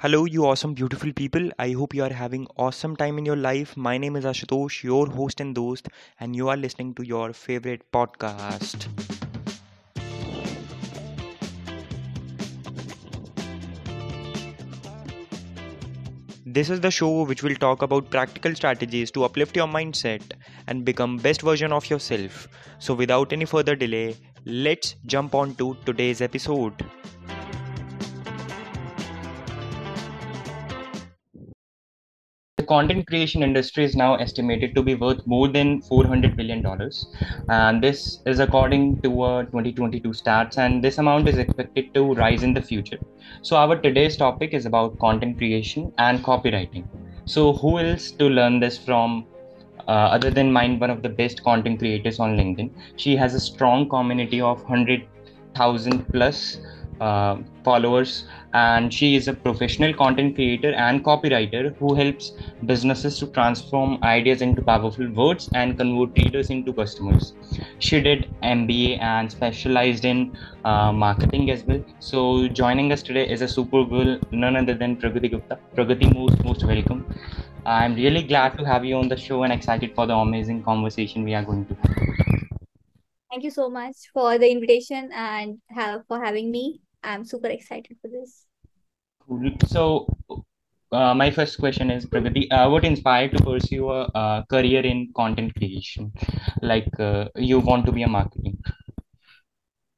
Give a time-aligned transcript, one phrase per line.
[0.00, 1.50] Hello, you awesome, beautiful people.
[1.58, 3.76] I hope you are having awesome time in your life.
[3.76, 5.88] My name is Ashutosh, your host and host,
[6.20, 8.86] and you are listening to your favorite podcast.
[16.46, 20.22] This is the show which will talk about practical strategies to uplift your mindset
[20.68, 22.46] and become best version of yourself.
[22.78, 26.84] So without any further delay, let's jump on to today's episode.
[32.68, 36.64] Content creation industry is now estimated to be worth more than $400 billion.
[37.48, 42.42] And this is according to a 2022 stats, and this amount is expected to rise
[42.42, 42.98] in the future.
[43.42, 46.84] So, our today's topic is about content creation and copywriting.
[47.24, 49.26] So, who else to learn this from
[49.86, 52.70] uh, other than mine, one of the best content creators on LinkedIn?
[52.96, 56.58] She has a strong community of 100,000 plus
[57.00, 62.32] uh, followers and she is a professional content creator and copywriter who helps
[62.66, 67.34] businesses to transform ideas into powerful words and convert readers into customers.
[67.78, 71.84] She did mba and specialized in uh, marketing as well.
[71.98, 75.58] So joining us today is a super girl none other than pragati gupta.
[75.76, 77.04] Pragati most most welcome.
[77.66, 81.24] I'm really glad to have you on the show and excited for the amazing conversation
[81.24, 81.98] we are going to have.
[83.30, 86.80] Thank you so much for the invitation and have, for having me.
[87.02, 88.46] I'm super excited for this.
[89.26, 89.50] Cool.
[89.66, 90.06] So,
[90.90, 95.12] uh, my first question is Pragati, uh, what inspired to pursue a, a career in
[95.14, 96.12] content creation?
[96.62, 98.58] Like uh, you want to be a marketing.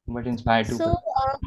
[0.05, 0.75] What inspired to?
[0.75, 1.37] So, uh,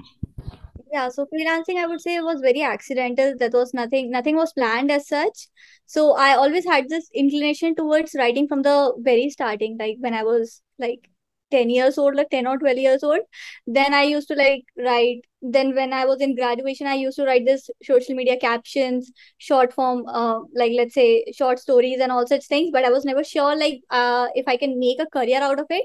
[0.92, 3.34] yeah, so freelancing, I would say, was very accidental.
[3.38, 5.48] That was nothing, nothing was planned as such.
[5.86, 10.22] So, I always had this inclination towards writing from the very starting, like when I
[10.22, 11.10] was like
[11.50, 13.20] 10 years old like 10 or 12 years old
[13.66, 17.24] then i used to like write then when i was in graduation i used to
[17.24, 22.26] write this social media captions short form uh, like let's say short stories and all
[22.26, 25.40] such things but i was never sure like uh, if i can make a career
[25.42, 25.84] out of it.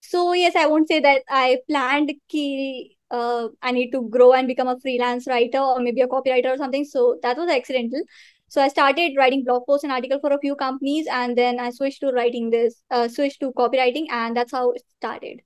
[0.00, 4.48] So yes i won't say that i planned key uh, i need to grow and
[4.48, 6.84] become a freelance writer or maybe a copywriter or something.
[6.84, 8.00] So that was accidental
[8.52, 11.70] so I started writing blog posts and article for a few companies, and then I
[11.70, 15.40] switched to writing this, uh, switched to copywriting, and that's how it started.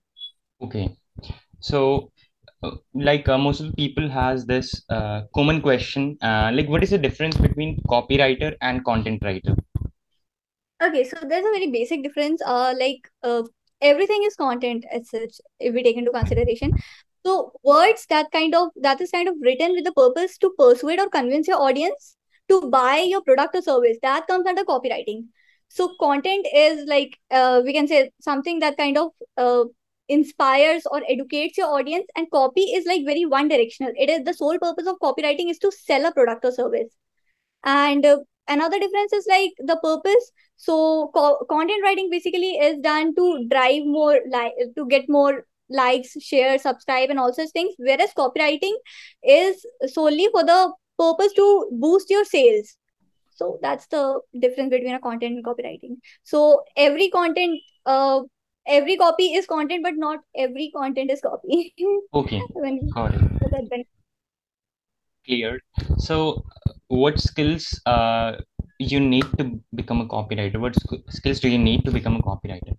[0.60, 0.96] Okay,
[1.60, 2.10] so
[2.64, 6.82] uh, like uh, most of the people has this uh, common question, uh, like what
[6.82, 9.54] is the difference between copywriter and content writer?
[10.82, 12.42] Okay, so there's a very basic difference.
[12.44, 13.44] Uh, like uh,
[13.80, 16.72] everything is content as such, if we take into consideration.
[17.24, 20.98] So words that kind of that is kind of written with the purpose to persuade
[20.98, 22.15] or convince your audience
[22.48, 25.26] to buy your product or service that comes under copywriting.
[25.68, 29.64] So content is like uh, we can say something that kind of uh,
[30.08, 34.32] inspires or educates your audience and copy is like very one directional it is the
[34.32, 36.94] sole purpose of copywriting is to sell a product or service.
[37.64, 38.18] And uh,
[38.48, 40.30] another difference is like the purpose.
[40.56, 46.12] So co- content writing basically is done to drive more like to get more likes
[46.22, 48.72] share subscribe and all such things whereas copywriting
[49.24, 52.76] is solely for the purpose to boost your sales.
[53.30, 55.96] So that's the difference between a content and copywriting.
[56.22, 58.22] So every content uh
[58.66, 61.74] every copy is content but not every content is copy.
[62.14, 62.40] Okay.
[62.54, 63.86] When, got it.
[65.26, 65.60] clear.
[65.98, 66.44] So
[66.88, 68.36] what skills uh
[68.78, 70.58] you need to become a copywriter?
[70.58, 70.76] What
[71.10, 72.76] skills do you need to become a copywriter?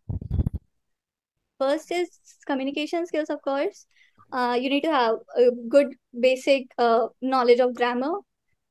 [1.60, 2.10] First is
[2.46, 3.86] communication skills of course
[4.32, 8.12] uh, you need to have a good basic uh, knowledge of grammar.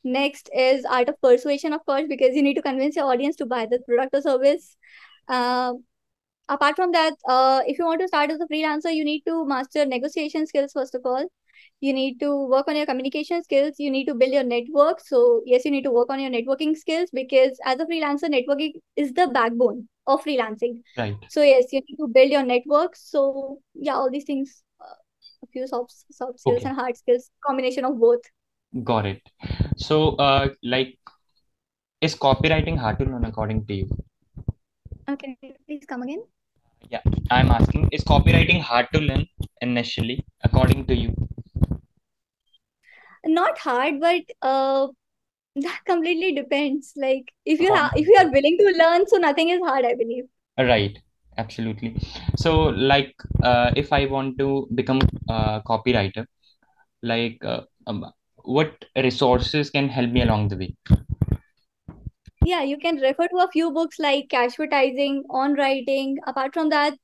[0.04, 3.46] Next is art of persuasion, of course, because you need to convince your audience to
[3.46, 4.76] buy the product or service.
[5.28, 5.72] Uh,
[6.48, 9.44] apart from that, uh, if you want to start as a freelancer, you need to
[9.46, 11.26] master negotiation skills first of all.
[11.80, 13.74] You need to work on your communication skills.
[13.78, 15.00] You need to build your network.
[15.00, 18.72] So yes, you need to work on your networking skills because as a freelancer, networking
[18.94, 20.82] is the backbone of freelancing.
[20.96, 21.16] Right.
[21.28, 22.94] So yes, you need to build your network.
[22.94, 24.62] So yeah, all these things
[25.64, 26.68] soft soft skills okay.
[26.68, 28.20] and hard skills combination of both.
[28.84, 29.22] Got it.
[29.76, 30.98] So uh like
[32.00, 33.88] is copywriting hard to learn according to you?
[35.08, 36.22] Okay uh, please come again?
[36.90, 37.00] Yeah
[37.30, 39.26] i'm asking is copywriting hard to learn
[39.60, 41.14] initially according to you?
[43.24, 44.88] Not hard but uh
[45.56, 46.92] that completely depends.
[46.96, 49.94] Like if you have if you are willing to learn so nothing is hard i
[49.94, 50.24] believe.
[50.58, 50.98] Right
[51.38, 51.96] absolutely.
[52.36, 56.26] So like uh, if i want to become a copywriter
[57.02, 58.06] like uh, um,
[58.44, 60.74] what resources can help me along the way?
[62.44, 66.18] Yeah you can refer to a few books like cashvertising on writing.
[66.26, 66.94] Apart from that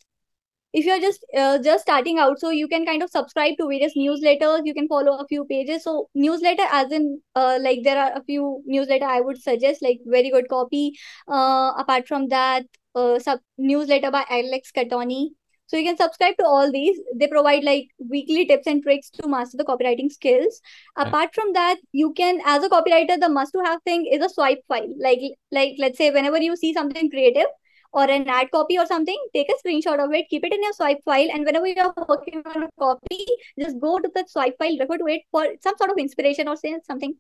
[0.73, 3.95] if you're just uh, just starting out so you can kind of subscribe to various
[3.97, 4.63] newsletters.
[4.65, 5.85] You can follow a few pages.
[5.85, 9.99] So newsletter as in uh, like there are a few newsletter i would suggest like
[10.07, 10.93] very good copy.
[11.29, 15.31] Uh, apart from that uh, sub newsletter by alex cattoni
[15.73, 16.99] so you can subscribe to all these.
[17.15, 20.61] They provide like weekly tips and tricks to master the copywriting skills.
[20.97, 24.29] Apart from that you can as a copywriter the must to have thing is a
[24.29, 24.93] swipe file.
[25.01, 27.47] Like like let's say whenever you see something creative
[27.95, 30.75] or an ad copy or something, take a screenshot of it, keep it in your
[30.75, 33.27] swipe file, and whenever you're working on a copy,
[33.59, 36.57] just go to that swipe file, refer to it for some sort of inspiration or
[36.57, 37.15] say something.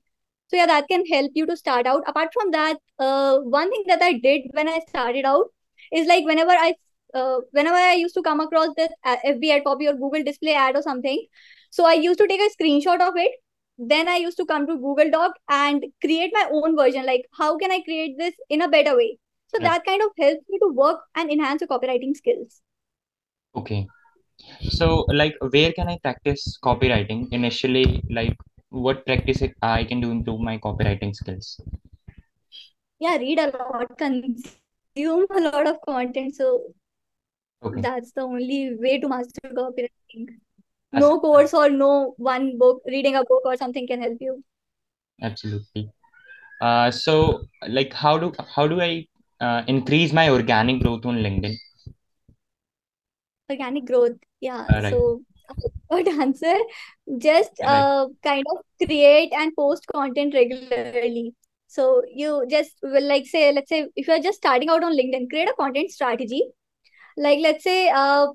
[0.48, 2.02] So yeah, that can help you to start out.
[2.06, 5.46] Apart from that, uh, one thing that I did when I started out
[5.92, 6.74] is like whenever I
[7.14, 10.54] uh, whenever I used to come across this uh, FB ad copy or Google display
[10.54, 11.26] ad or something,
[11.70, 13.32] so I used to take a screenshot of it.
[13.78, 17.04] Then I used to come to Google Doc and create my own version.
[17.06, 19.18] Like, how can I create this in a better way?
[19.48, 22.62] So that kind of helps me to work and enhance your copywriting skills.
[23.54, 23.86] Okay.
[24.70, 28.02] So, like, where can I practice copywriting initially?
[28.10, 28.36] Like,
[28.70, 31.60] what practice I can do improve my copywriting skills?
[32.98, 34.61] Yeah, read a lot, consume
[34.96, 36.34] a lot of content.
[36.34, 36.74] So
[37.62, 37.80] okay.
[37.80, 40.26] that's the only way to master copywriting.
[40.92, 44.42] No course or no one book, reading a book or something can help you.
[45.22, 45.90] Absolutely.
[46.60, 49.06] Uh, so like how do how do I
[49.40, 51.56] uh, increase my organic growth on LinkedIn?
[53.50, 54.66] Organic growth, yeah.
[54.70, 54.92] Uh, right.
[54.92, 55.22] So,
[55.90, 56.56] good answer.
[57.18, 61.34] Just uh, kind of create and post content regularly.
[61.72, 65.30] So you just will like say, let's say if you're just starting out on LinkedIn,
[65.30, 66.42] create a content strategy.
[67.16, 68.28] Like let's say uh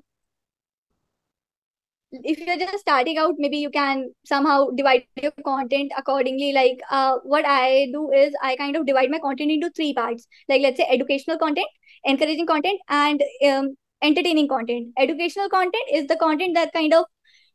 [2.12, 6.52] if you're just starting out maybe you can somehow divide your content accordingly.
[6.52, 10.26] Like uh, what i do is i kind of divide my content into three parts.
[10.48, 11.68] Like let's say educational content
[12.04, 14.88] encouraging content and um, entertaining content.
[14.98, 17.04] Educational content is the content that kind of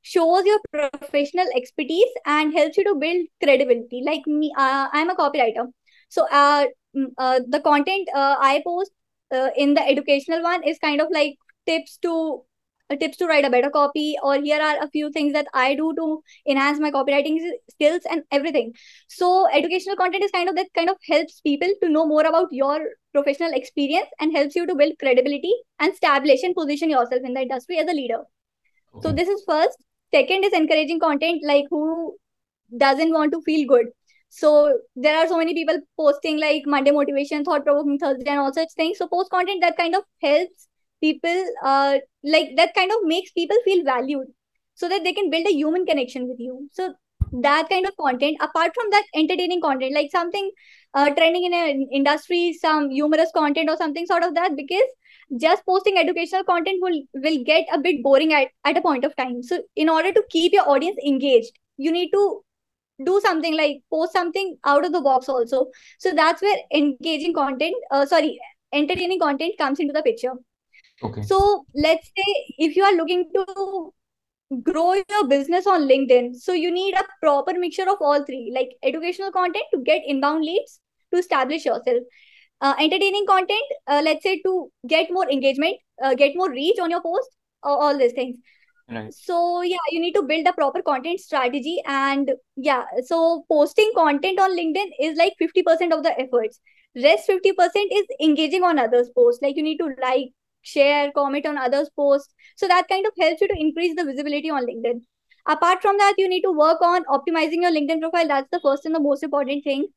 [0.03, 4.03] shows your professional expertise and helps you to build credibility.
[4.05, 5.67] Like me uh, i'm a copywriter.
[6.09, 6.65] So uh,
[7.17, 8.91] uh the content uh, i post
[9.33, 12.43] uh, in the educational one is kind of like tips to
[12.99, 15.93] tips to write a better copy or here are a few things that i do
[15.99, 17.39] to enhance my copywriting
[17.69, 18.73] skills and everything.
[19.07, 22.49] So educational content is kind of that kind of helps people to know more about
[22.51, 22.79] your
[23.13, 27.41] professional experience and helps you to build credibility and establish and position yourself in the
[27.41, 28.19] industry as a leader.
[28.95, 29.07] Okay.
[29.07, 29.83] so this is first
[30.13, 32.15] second is encouraging content like who
[32.77, 33.87] doesn't want to feel good.
[34.29, 38.53] So there are so many people posting like monday motivation thought provoking thursday and all
[38.53, 38.97] such things.
[38.97, 40.67] So post content that kind of helps
[41.01, 44.27] people uh, like that kind of makes people feel valued
[44.75, 46.69] so that they can build a human connection with you.
[46.73, 46.93] So
[47.41, 50.51] that kind of content apart from that entertaining content like something
[50.93, 54.89] uh, trending in an industry some humorous content or something sort of that because
[55.39, 59.15] just posting educational content will will get a bit boring at, at a point of
[59.15, 59.41] time.
[59.43, 62.41] So in order to keep your audience engaged you need to
[63.03, 65.67] do something like post something out of the box also.
[65.99, 68.39] So that's where engaging content uh, sorry
[68.71, 70.33] entertaining content comes into the picture.
[71.01, 71.21] Okay.
[71.23, 72.23] So let's say
[72.57, 73.93] if you are looking to
[74.61, 78.69] grow your business on LinkedIn, so you need a proper mixture of all three, like
[78.83, 80.79] educational content to get inbound leads
[81.11, 82.03] to establish yourself,
[82.63, 86.89] uh, entertaining content, uh, let's say to get more engagement, uh, get more reach on
[86.89, 87.29] your post,
[87.61, 88.37] all these things.
[88.89, 89.13] Right.
[89.13, 94.41] So yeah, you need to build a proper content strategy, and yeah, so posting content
[94.45, 96.59] on LinkedIn is like fifty percent of the efforts.
[97.03, 99.41] Rest fifty percent is engaging on others' posts.
[99.41, 100.27] Like you need to like,
[100.61, 102.33] share, comment on others' posts.
[102.57, 105.01] So that kind of helps you to increase the visibility on LinkedIn.
[105.47, 108.27] Apart from that, you need to work on optimizing your LinkedIn profile.
[108.27, 109.87] That's the first and the most important thing.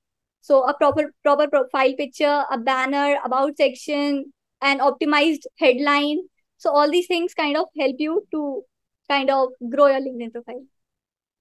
[0.46, 6.20] So a proper proper profile picture, a banner, about section, an optimized headline.
[6.56, 8.62] So all these things kind of help you to
[9.10, 10.62] kind of grow your LinkedIn profile.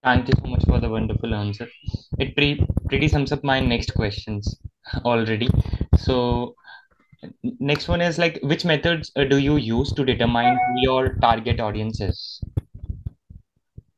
[0.04, 1.68] Thank you so much for the wonderful answer.
[2.18, 4.58] It pretty, pretty sums up my next questions
[5.06, 5.50] already.
[5.98, 6.56] So
[7.60, 12.02] next one is like which methods uh, do you use to determine your target audience
[12.02, 12.42] is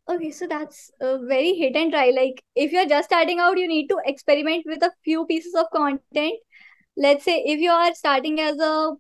[0.09, 2.09] okay so that's a very hit and try.
[2.09, 5.65] Like if you're just starting out you need to experiment with a few pieces of
[5.73, 6.39] content.
[6.95, 8.93] Let's say if you are starting as a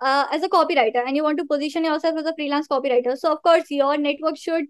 [0.00, 3.32] uh, as a copywriter and you want to position yourself as a freelance copywriter so
[3.32, 4.64] of course your network should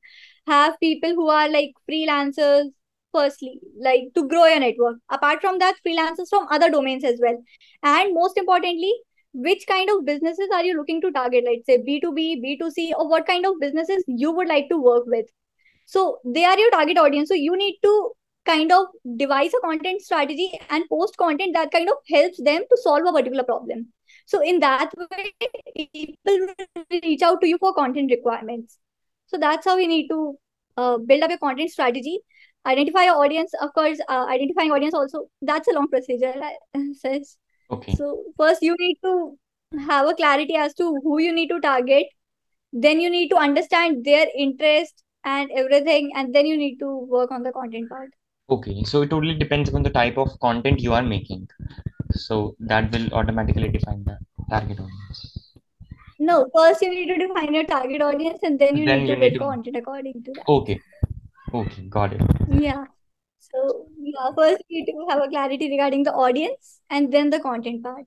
[0.47, 2.67] have people who are like freelancers
[3.13, 4.97] firstly like to grow your network.
[5.11, 7.43] Apart from that freelancers from other domains as well.
[7.83, 8.93] And most importantly
[9.35, 13.27] which kind of businesses are you looking to target let's say b2b b2c or what
[13.27, 15.27] kind of businesses you would like to work with
[15.87, 18.13] so they are your target audience so you need to
[18.47, 18.87] kind of
[19.17, 23.13] devise a content strategy and post content that kind of helps them to solve a
[23.13, 23.87] particular problem
[24.33, 25.33] So in that way,
[25.93, 26.37] people
[26.75, 28.79] will reach out to you for content requirements.
[29.27, 30.19] So that's how we need to
[30.77, 32.21] uh, build up your content strategy.
[32.67, 33.53] Identify your audience.
[33.61, 36.35] Of course, uh, identifying audience also that's a long procedure.
[37.05, 37.37] Says.
[37.71, 37.95] Okay.
[37.95, 39.37] So first you need to
[39.87, 42.07] have a clarity as to who you need to target.
[42.73, 47.31] Then you need to understand their interest and everything, and then you need to work
[47.31, 48.11] on the content part.
[48.51, 51.49] Okay, so it totally depends on the type of content you are making.
[52.13, 54.19] So that will automatically define the
[54.51, 55.55] target audience.
[56.19, 59.15] No, first you need to define your target audience and then you Then need you
[59.15, 60.49] to make to- content according to that.
[60.49, 60.81] Okay.
[61.53, 62.23] Okay, got it.
[62.51, 62.85] Yeah.
[63.55, 67.41] So yeah, first we need to have a clarity regarding the audience and then the
[67.41, 68.07] content part.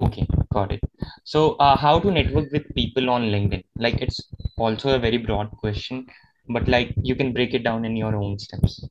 [0.00, 0.80] Okay, got it.
[1.24, 3.64] So, uh, how to network with people on LinkedIn?
[3.76, 4.20] Like, it's
[4.56, 6.06] also a very broad question,
[6.48, 8.84] but like you can break it down in your own steps.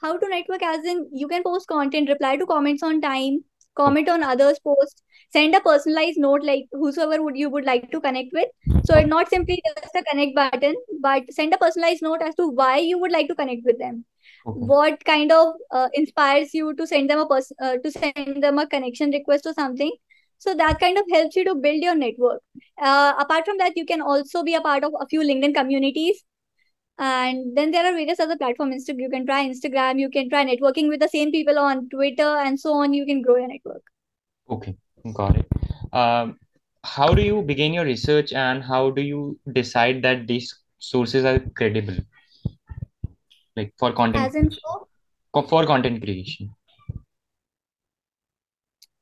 [0.00, 3.44] How to network as in you can post content, reply to comments on time,
[3.80, 8.00] comment on others' posts, send a personalized note like whosoever would you would like to
[8.00, 8.48] connect with.
[8.84, 12.48] So it's not simply just a connect button, but send a personalized note as to
[12.48, 14.04] why you would like to connect with them.
[14.46, 14.58] Okay.
[14.74, 18.58] What kind of uh, inspires you to send them a person uh, to send them
[18.58, 19.92] a connection request or something.
[20.38, 22.42] So that kind of helps you to build your network.
[22.80, 26.22] Uh, apart from that, you can also be a part of a few LinkedIn communities
[26.98, 28.74] and then there are various other platforms.
[28.76, 32.36] Insta- you can try Instagram, you can try networking with the same people on Twitter,
[32.46, 32.92] and so on.
[32.92, 33.82] You can grow your network.
[34.50, 34.76] Okay,
[35.14, 35.46] got it.
[35.92, 36.38] Um,
[36.84, 41.38] how do you begin your research and how do you decide that these sources are
[41.56, 41.96] credible?
[43.56, 44.50] Like for content As in
[45.32, 46.50] for for content creation.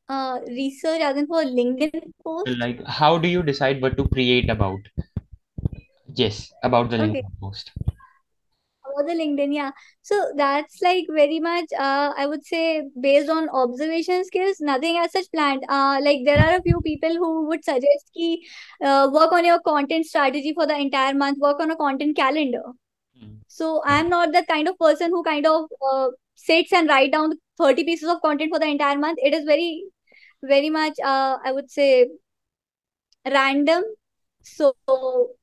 [0.08, 2.48] uh, research, as in for LinkedIn post.
[2.58, 4.80] Like, how do you decide what to create about?
[6.14, 7.22] Yes, about the Okay.
[7.22, 7.72] LinkedIn post.
[8.96, 9.70] About the LinkedIn, yeah.
[10.00, 15.12] So that's like very much, uh, I would say, based on observation skills, nothing as
[15.12, 15.64] such planned.
[15.68, 18.46] Uh, like there are a few people who would suggest ki,
[18.82, 22.62] uh, work on your content strategy for the entire month, work on a content calendar.
[23.20, 23.34] Hmm.
[23.48, 27.34] So I'm not the kind of person who kind of uh, sits and write down
[27.58, 29.18] 30 pieces of content for the entire month.
[29.22, 29.84] It is very,
[30.42, 32.08] very much, uh, I would say,
[33.30, 33.84] random.
[34.42, 34.74] So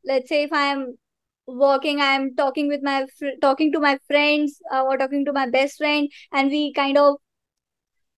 [0.06, 0.98] let's say if I'm
[1.48, 5.50] working, I'm talking with my fr- talking to my friends uh, or talking to my
[5.50, 7.16] best friend, and we kind of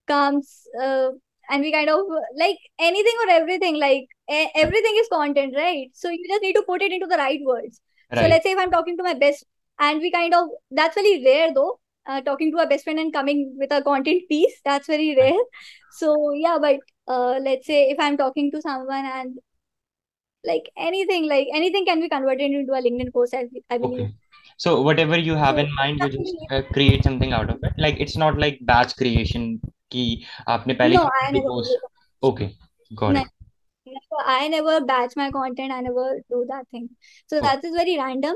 [0.08, 1.10] comes uh,
[1.50, 2.00] and we kind of
[2.38, 3.80] like anything or everything.
[3.80, 5.88] Like e- everything is content, right?
[5.94, 7.82] So you just need to put it into the right words.
[8.14, 9.46] So let's say if I'm talking to my best
[9.80, 11.80] and we kind of that's very rare though.
[12.08, 15.40] Uh, talking to a best friend and coming with a content piece that's very rare.
[15.90, 16.78] So yeah, but
[17.08, 19.40] uh, let's say if I'm talking to someone and
[20.48, 24.16] like anything like anything can be converted into a linkedin post i, I believe okay.
[24.58, 28.00] so whatever you have in mind you just uh, create something out of it like
[28.00, 29.48] it's not like batch creation
[29.96, 30.06] ki
[30.56, 31.88] aapne pehle no, I never, post.
[32.32, 32.50] okay
[33.02, 33.32] got no, it
[34.26, 35.72] I never batch my content.
[35.72, 36.90] I never do that thing.
[37.28, 37.42] So oh.
[37.42, 38.36] that is very random.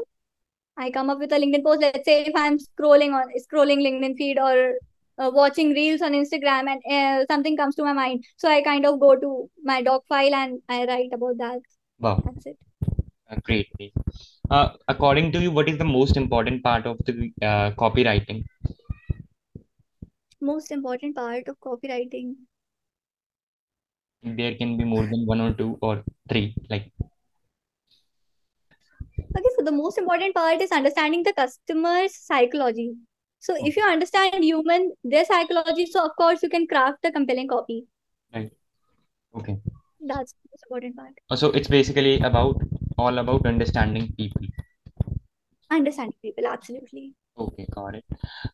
[0.78, 1.82] I come up with a LinkedIn post.
[1.82, 4.75] Let's say if I'm scrolling on scrolling LinkedIn feed or
[5.18, 8.86] uh, watching reels on Instagram and uh, something comes to my mind, so I kind
[8.86, 11.60] of go to my doc file and I write about that.
[12.00, 12.58] Wow, That's it.
[13.29, 13.68] uh, great.
[14.50, 18.44] Uh, according to you, what is the most important part of the uh, copywriting?
[20.41, 22.36] Most important part of copywriting.
[24.24, 26.56] There can be more than one or two or three.
[26.70, 26.91] Like
[29.36, 32.94] Okay, so the most important part is understanding the customer's psychology.
[33.39, 37.48] So if you understand human, their psychology, so of course you can craft a compelling
[37.48, 37.88] copy.
[38.34, 38.51] right.
[39.36, 39.60] Okay.
[40.10, 41.39] That's the most important part.
[41.39, 42.62] So it's basically about
[42.98, 44.48] all about understanding people.
[45.72, 47.13] Understanding people, absolutely.
[47.38, 48.04] Okay, got it.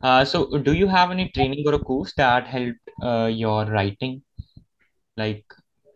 [0.01, 4.21] Uh, so do you have any training or a course that helped uh, your writing?
[5.17, 5.45] Like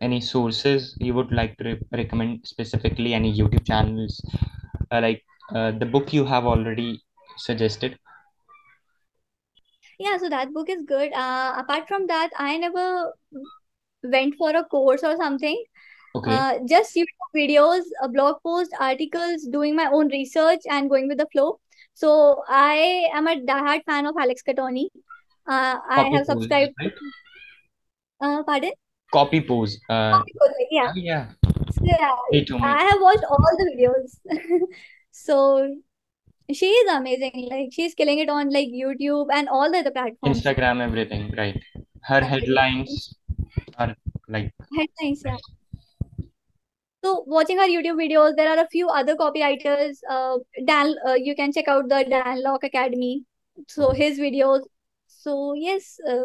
[0.00, 4.20] any sources you would like to re recommend specifically, any YouTube channels,
[4.90, 5.22] uh, like
[5.54, 7.02] uh, the book you have already
[7.36, 7.98] suggested?
[9.98, 11.12] Yeah, so that book is good.
[11.12, 13.12] Uh, apart from that, I never
[14.02, 15.62] went for a course or something.
[16.16, 21.06] Okay, Uh, just YouTube videos, a blog post, articles, doing my own research and going
[21.08, 21.60] with the flow.
[21.94, 24.86] So I am a diehard fan of Alex Cattoni.
[25.46, 26.72] Uh, I copy have pose, subscribed.
[26.80, 26.92] right?
[28.20, 28.72] Uh, pardon?
[29.12, 29.78] Copy Posse.
[29.88, 30.92] Uh, Copy post, Yeah.
[30.94, 31.28] yeah,
[31.72, 34.60] So yeah, too, I have watched all the videos.
[35.12, 35.76] So
[36.52, 37.48] she is amazing.
[37.50, 40.40] Like she's killing it on like YouTube and all the other platforms.
[40.42, 41.58] Instagram, everything, right?
[42.02, 43.14] Her headlines
[43.80, 43.96] are
[44.28, 45.36] like yeah.
[47.02, 49.98] So watching her YouTube videos, there are a few other copywriters.
[50.08, 53.24] Uh, Dan, uh, you can check out the Dan Lok Academy.
[53.68, 54.60] So his videos.
[55.06, 56.24] So yes, uh,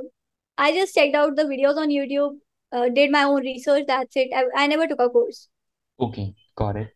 [0.57, 2.35] I just checked out the videos on YouTube
[2.71, 3.85] uh, did my own research.
[3.87, 4.29] That's it.
[4.35, 5.47] I, I never took a course.
[5.99, 6.89] Okay, got it.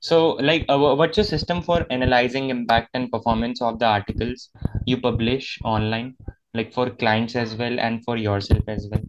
[0.00, 4.50] So, like, uh, what's your system for analyzing impact and performance of the articles
[4.86, 6.14] you publish online,
[6.52, 9.00] like for clients as well and for yourself as well?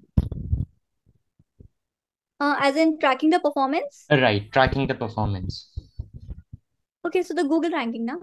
[2.41, 4.07] Uh, as in tracking the performance.
[4.11, 5.69] Right, tracking the performance.
[7.05, 8.21] Okay, so the Google ranking now.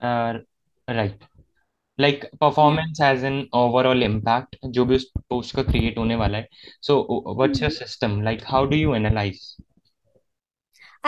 [0.00, 0.40] Uh,
[0.88, 1.22] right.
[2.00, 6.48] Like performance as an overall impact जो भी उस post का create होने वाला है
[6.86, 6.96] so
[7.36, 9.44] what's your system like how do you analyse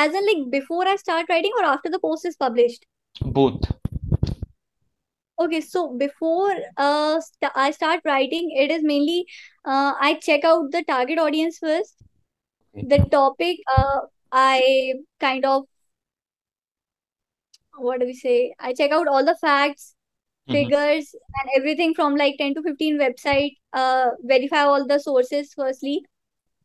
[0.00, 2.82] As in like before I start writing or after the post is published?
[3.37, 3.62] both
[5.38, 6.56] Okay, so before
[6.87, 9.16] uh st I start writing, it is mainly
[9.75, 11.94] uh I check out the target audience first.
[12.73, 14.01] the topic uh
[14.31, 15.65] I kind of
[17.77, 18.53] what do we say?
[18.59, 19.95] I check out all the facts,
[20.47, 20.51] Mhm.
[20.51, 26.03] figures, and everything from like 10 to 15 website, uh verify all the sources firstly.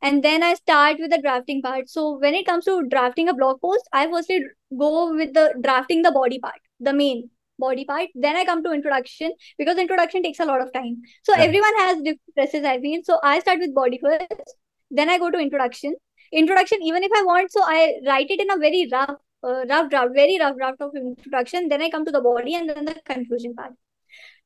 [0.02, 1.88] And then I start with the drafting part.
[1.90, 4.42] So when it comes to drafting a blog post, I firstly
[4.78, 8.08] go with the drafting the body part, the main body part.
[8.14, 11.02] Then I come to introduction because introduction takes a lot of time.
[11.24, 11.48] So Right.
[11.48, 13.02] everyone has different processes, I feel.
[13.04, 14.56] So I start with body first.
[14.90, 15.94] Then I go to introduction.
[16.32, 19.90] Introduction, even if I want, so I write it in a very rough, uh, rough
[19.90, 21.68] draft, very rough draft of introduction.
[21.68, 23.72] Then I come to the body and then the conclusion part.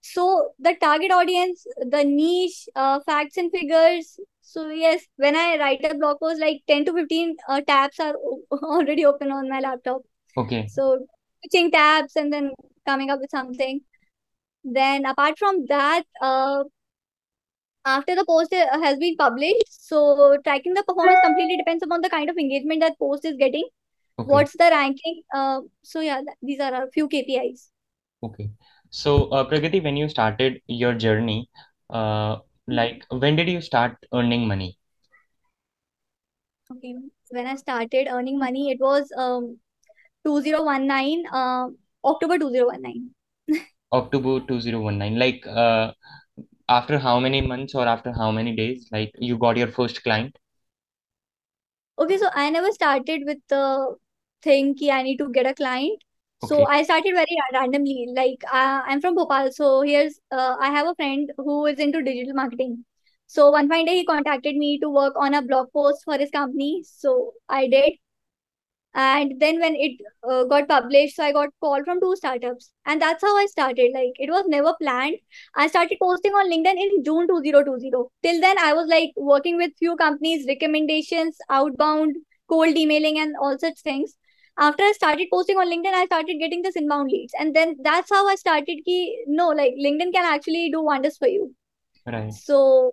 [0.03, 4.19] So the target audience, the niche, uh, facts and figures.
[4.41, 8.15] So yes, when I write a blog post, like 10 to 15 uh, tabs are
[8.53, 10.03] already open on my laptop.
[10.37, 11.07] okay So
[11.41, 12.53] switching tabs and then
[12.87, 13.81] coming up with something.
[14.65, 16.65] Then apart from that, uh,
[17.85, 22.11] after the post uh, has been published, so tracking the performance completely depends upon the
[22.11, 23.69] kind of engagement that post is getting.
[24.19, 25.23] okay What's the ranking?
[25.35, 27.71] Uh, so yeah, these are a few KPIs.
[28.27, 28.47] okay
[29.01, 31.39] so uh, pragati when you started your journey
[31.99, 32.37] uh,
[32.81, 34.71] like when did you start earning money
[36.71, 36.95] Okay,
[37.31, 39.59] when I started earning money, it was um
[40.25, 41.69] 2019, uh,
[42.05, 43.15] October 2019.
[43.93, 45.93] october 2019 like uh,
[46.71, 50.37] after how many months or after how many days like you got your first client
[51.99, 53.97] Okay, so I never started with the
[54.43, 56.03] thing ki I need to get a client.
[56.41, 58.07] So I started very randomly.
[58.17, 62.03] Like uh, I'm from Bhopal, so here's uh, I have a friend who is into
[62.03, 62.85] digital marketing.
[63.27, 66.31] So one fine day he contacted me to work on a blog post for his
[66.31, 66.83] company.
[66.85, 67.93] So I did.
[68.93, 73.01] And then when it uh, got published, so I got call from two startups, and
[73.01, 73.93] that's how I started.
[73.95, 75.17] Like it was never planned.
[75.55, 77.91] I started posting on LinkedIn in June 2020.
[78.23, 82.17] Till then, I was like working with few companies, recommendations, outbound,
[82.49, 84.17] cold emailing, and all such things.
[84.59, 88.11] After I started posting on LinkedIn, I started getting this inbound leads, and then that's
[88.11, 88.81] how I started.
[88.85, 91.55] Ki no, like LinkedIn can actually do wonders for you.
[92.07, 92.93] right So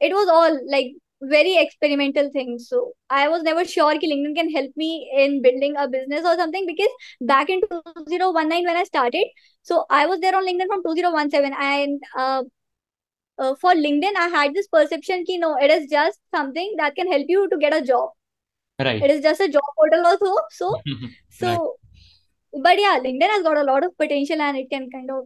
[0.00, 0.92] it was all like
[1.22, 2.58] very experimental thing.
[2.58, 6.36] So I was never sure ki LinkedIn can help me in building a business or
[6.36, 9.26] something because back in 2019 when I started,
[9.62, 12.42] so I was there on LinkedIn from 2017 and uh,
[13.38, 17.10] uh, for LinkedIn I had this perception ki no, it is just something that can
[17.10, 18.10] help you to get a job.
[18.80, 20.36] right It is just a job portal also.
[20.50, 20.80] So
[21.40, 21.76] right so
[22.52, 25.24] but yeah, LinkedIn has got a lot of potential and it can kind of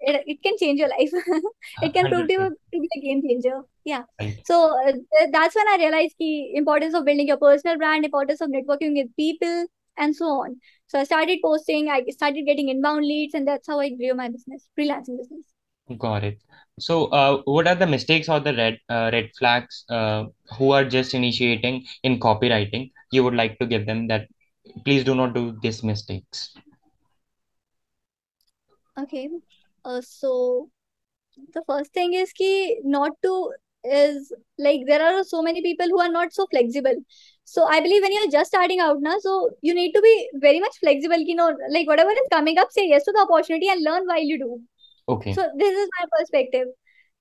[0.00, 1.10] it, it can change your life.
[1.82, 3.62] it can prove to, 100% to be a game changer.
[3.84, 4.02] Yeah.
[4.44, 4.92] So uh,
[5.32, 9.14] that's when I realized the importance of building your personal brand, importance of networking with
[9.16, 9.66] people,
[9.96, 10.56] and so on.
[10.86, 14.28] So I started posting, I started getting inbound leads, and that's how I grew my
[14.28, 15.46] business, freelancing business.
[15.98, 16.38] Got it.
[16.78, 20.24] So, uh, what are the mistakes or the red uh, red flags uh,
[20.56, 22.92] who are just initiating in copywriting?
[23.10, 24.28] You would like to give them that
[24.84, 26.54] please do not do these mistakes.
[28.98, 29.28] Okay.
[29.84, 30.68] Uh, so
[31.54, 33.52] the first thing is ki not to
[33.84, 36.94] is like there are so many people who are not so flexible.
[37.44, 40.60] So I believe when you're just starting out now, so you need to be very
[40.60, 41.18] much flexible.
[41.18, 44.22] You know, like whatever is coming up, say yes to the opportunity and learn while
[44.22, 44.60] you do.
[45.08, 45.32] Okay.
[45.32, 46.68] So this is my perspective.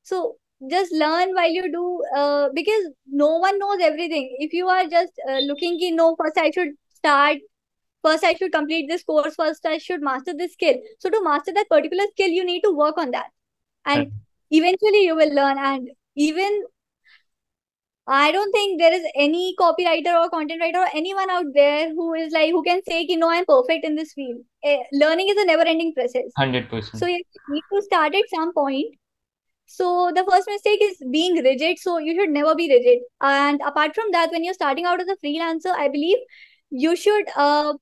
[0.03, 0.35] So
[0.69, 4.35] just learn while you do, uh, because no one knows everything.
[4.39, 7.37] If you are just uh, looking, ki, no, first I should start,
[8.03, 10.75] first I should complete this course, first I should master this skill.
[10.99, 13.27] So to master that particular skill, you need to work on that,
[13.87, 13.97] Right.
[13.99, 14.11] and
[14.51, 15.57] eventually you will learn.
[15.57, 16.63] And even
[18.07, 22.13] I don't think there is any copywriter or content writer or anyone out there who
[22.13, 24.41] is like who can say, you know, I'm perfect in this field.
[24.63, 26.23] Eh, learning is a never-ending process.
[26.37, 26.97] 100%.
[26.97, 28.95] So you need to start at some point.
[29.67, 31.77] So the first mistake is being rigid.
[31.79, 32.99] So you should never be rigid.
[33.21, 36.17] And apart from that, when you're starting out as a freelancer, I believe
[36.71, 37.73] you should uh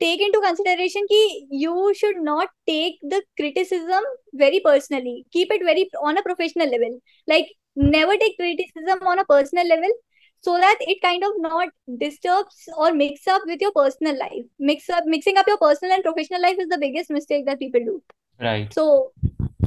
[0.00, 4.02] take into consideration ki you should not take the criticism
[4.32, 5.24] very personally.
[5.32, 6.98] Keep it very on a professional level.
[7.26, 9.90] Like never take criticism on a personal level
[10.40, 14.44] so that it kind of not disturbs or mix up with your personal life.
[14.58, 17.80] Mix up mixing up your personal and professional life is the biggest mistake that people
[17.80, 18.02] do.
[18.40, 18.72] Right.
[18.72, 19.12] So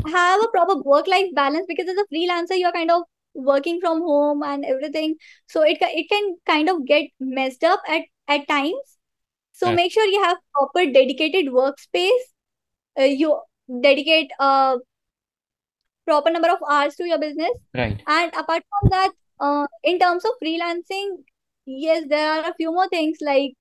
[0.05, 4.01] have a proper work life balance because as a freelancer you're kind of working from
[4.01, 5.15] home and everything.
[5.47, 8.96] So it it can kind of get messed up at at times
[9.57, 12.25] so make sure you have proper dedicated workspace.
[12.99, 13.39] Uh, you
[13.81, 14.77] dedicate a
[16.05, 17.51] proper number of hours to your business.
[17.73, 18.01] Right.
[18.07, 21.17] And apart from that uh, in terms of freelancing
[21.65, 23.53] yes there are a few more things like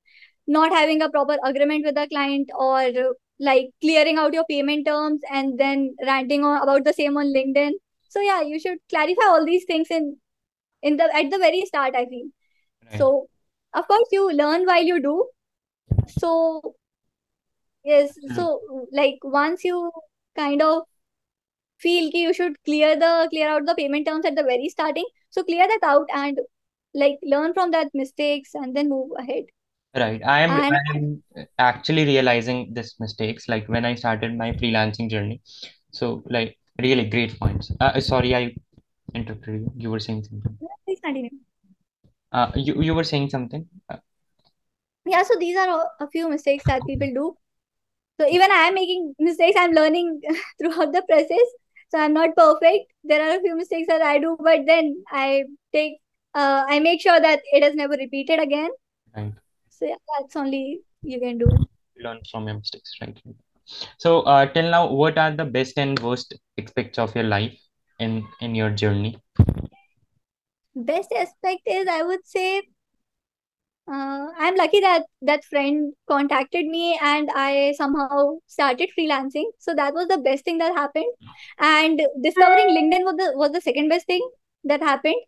[0.47, 4.87] not having a proper agreement with the client or uh, like clearing out your payment
[4.87, 7.73] terms and then ranting on, about the same on linkedin.
[8.09, 10.17] So yeah you should clarify all these things in
[10.83, 12.33] in the at the very start i think.
[12.91, 12.99] right.
[12.99, 13.29] So
[13.75, 15.25] of course you learn while you do
[16.07, 16.77] so
[17.85, 18.37] yes Hmm.
[18.37, 18.61] so
[18.93, 19.91] like once you
[20.37, 20.83] kind of
[21.85, 25.09] feel ki you should clear the clear out the payment terms at the very starting
[25.31, 26.41] so clear that out and
[27.05, 29.45] like learn from that mistakes and then move ahead
[29.97, 30.23] Right.
[30.25, 31.23] I am and I am
[31.59, 35.41] actually realizing this mistakes like when I started my freelancing journey.
[35.93, 37.73] So like really great points.
[37.81, 38.55] Uh, sorry, I
[39.15, 39.73] interrupted you.
[39.77, 40.59] You were saying something.
[40.85, 41.31] please continue
[42.33, 43.69] Uh, you you were saying something.
[45.17, 47.27] Yeah so these are a, a few mistakes that people do
[48.21, 50.21] so even i am making mistakes i'm learning
[50.59, 51.55] throughout the process
[51.91, 55.45] so i'm not perfect there are a few mistakes that i do but then i
[55.73, 55.95] take
[56.35, 58.71] uh, i make sure that it is never repeated again
[59.17, 59.33] right.
[59.71, 61.49] so yeah that's only you can do
[61.99, 62.95] Learn from your mistakes.
[63.01, 63.19] Right.
[63.99, 67.57] So uh, till now, what are the best and worst aspects of your life
[67.99, 69.17] in in your journey?
[70.77, 72.63] best aspect is i would say
[73.93, 79.95] uh, i'm lucky that that friend contacted me and i somehow started freelancing so that
[79.95, 81.13] was the best thing that happened
[81.59, 84.29] and discovering linkedin was the was the second best thing
[84.65, 85.23] that happened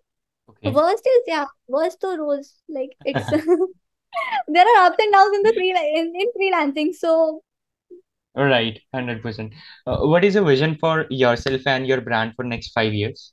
[0.48, 0.80] Okay.
[0.80, 3.30] worst is yeah worst to rose like it's
[4.48, 7.42] there are ups and downs in the free in, in freelancing so
[8.34, 8.80] Right.
[8.92, 9.52] 100%.
[9.86, 13.32] Uh, what is your vision for yourself and your brand for next five years?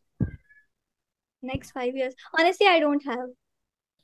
[1.42, 3.30] next five years honestly i don't have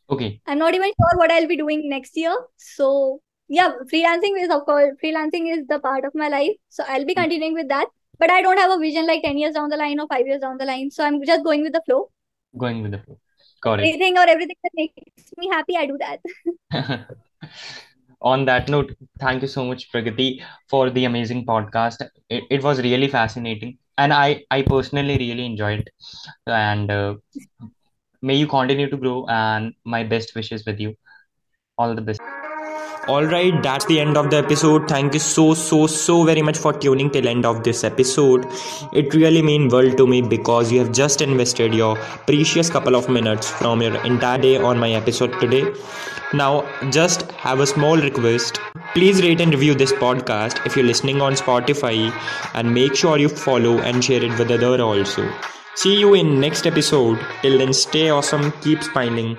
[0.09, 0.41] Okay.
[0.47, 4.65] i'm not even sure what i'll be doing next year so yeah freelancing is of
[4.65, 7.87] course freelancing is the part of my life so i'll be continuing with that
[8.19, 10.41] but i don't have a vision like 10 years down the line or 5 years
[10.41, 12.09] down the line so i'm just going with the flow
[12.57, 13.17] Going with the flow.
[13.61, 13.83] Got it.
[13.83, 17.07] anything or everything that makes me happy i do that
[18.21, 22.07] On that note, thank you so much, Pragati, for the amazing podcast.
[22.29, 25.89] It, it was really fascinating, and I I personally really enjoyed it.
[26.45, 27.15] And uh,
[28.21, 30.95] may you continue to grow, and my best wishes with you.
[31.77, 32.21] All the best.
[33.07, 34.87] all right that's the end of the episode.
[34.87, 38.45] Thank you so so so very much for tuning till end of this episode.
[38.93, 41.95] It really mean world to me because you have just invested your
[42.27, 45.63] precious couple of minutes from your entire day on my episode today.
[46.33, 46.51] Now
[46.91, 48.59] just have a small request.
[48.93, 51.95] Please rate and review this podcast if you're listening on spotify
[52.53, 55.27] and make sure you follow and share it with other also
[55.75, 57.19] see you in next episode.
[57.41, 58.51] Till then stay awesome.
[58.61, 59.37] Keep smiling